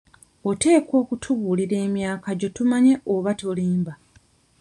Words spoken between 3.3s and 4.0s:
tolimba.